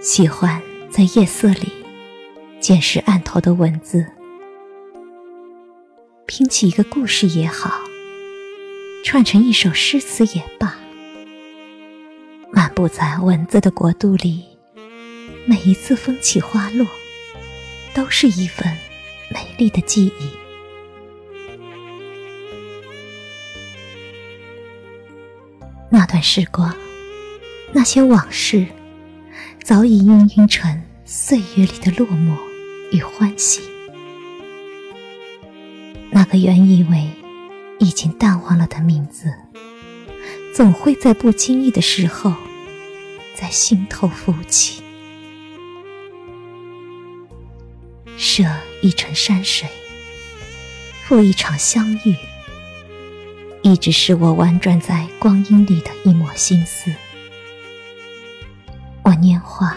[0.00, 1.70] 喜欢在夜色里
[2.60, 4.06] 捡拾案头的文字，
[6.26, 7.80] 拼起一个故事也好，
[9.04, 10.76] 串成一首诗词也罢。
[12.52, 14.44] 漫步在文字的国度里，
[15.44, 16.86] 每一次风起花落，
[17.94, 18.66] 都是一份
[19.28, 20.30] 美丽的记忆。
[25.90, 26.74] 那段时光，
[27.72, 28.66] 那些往事。
[29.62, 32.36] 早已氤氲成岁月里的落寞
[32.92, 33.62] 与欢喜。
[36.12, 37.10] 那个原以为
[37.80, 39.34] 已经淡忘了的名字，
[40.54, 42.32] 总会在不经意的时候，
[43.34, 44.84] 在心头浮起。
[48.16, 48.44] 舍
[48.82, 49.68] 一程山水，
[51.02, 52.14] 赴一场相遇，
[53.62, 56.92] 一直是我婉转在光阴里的一抹心思。
[59.06, 59.76] 我拈花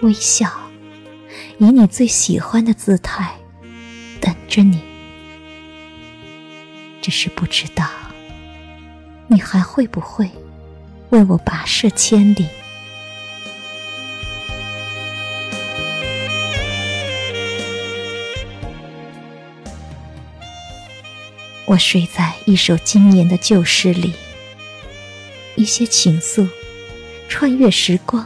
[0.00, 0.50] 微笑，
[1.58, 3.32] 以你最喜欢的姿态
[4.20, 4.80] 等着你。
[7.00, 7.88] 只是不知道，
[9.28, 10.28] 你还会不会
[11.10, 12.48] 为我跋涉千里？
[21.66, 24.12] 我睡在一首经年的旧诗里，
[25.54, 26.48] 一些情愫。
[27.36, 28.24] 穿越时光，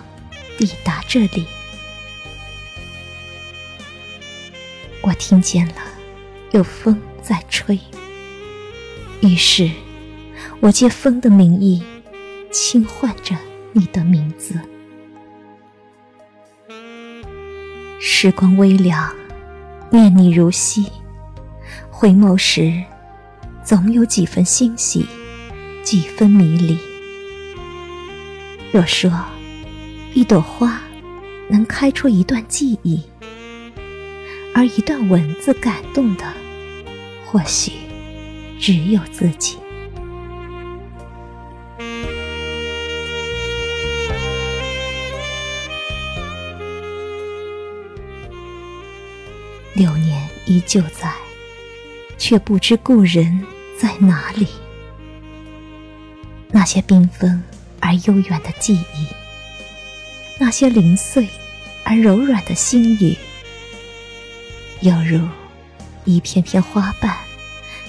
[0.58, 1.46] 抵达这里，
[5.00, 5.76] 我听见了
[6.50, 7.80] 有风在吹。
[9.22, 9.70] 于是，
[10.60, 11.82] 我借风的名义，
[12.52, 13.34] 轻唤着
[13.72, 14.60] 你的名字。
[17.98, 19.10] 时光微凉，
[19.88, 20.84] 念你如昔，
[21.90, 22.84] 回眸时，
[23.64, 25.06] 总有几分欣喜，
[25.82, 26.87] 几分迷离。
[28.70, 29.10] 若说
[30.12, 30.80] 一朵花
[31.48, 33.02] 能开出一段记忆，
[34.54, 36.24] 而一段文字感动的，
[37.24, 37.72] 或许
[38.60, 39.56] 只有自己。
[49.74, 51.14] 流年依旧在，
[52.18, 53.42] 却不知故人
[53.78, 54.46] 在哪里。
[56.50, 57.42] 那些缤纷。
[57.80, 59.06] 而悠远的记忆，
[60.38, 61.28] 那些零碎
[61.84, 63.16] 而柔软的心语，
[64.80, 65.26] 犹如
[66.04, 67.16] 一片片花瓣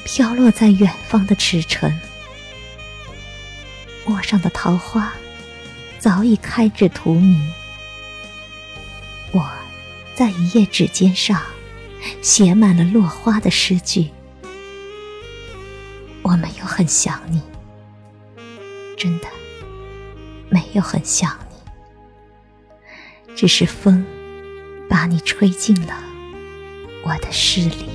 [0.06, 1.92] 飘落在远方的池城。
[4.06, 5.14] 陌上的桃花
[6.00, 7.38] 早已开至荼蘼，
[9.32, 9.50] 我
[10.16, 11.42] 在一页纸笺上
[12.22, 14.10] 写满了落花的诗句。
[16.22, 17.42] 我没有很想你，
[18.98, 19.28] 真的。
[20.50, 24.06] 没有很想你，只是风
[24.90, 25.94] 把你吹进了
[27.06, 27.90] 我的诗里。